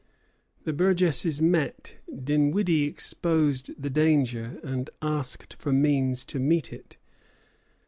[0.63, 1.97] The burgesses met.
[2.11, 6.97] Dinwiddie exposed the danger, and asked for means to meet it.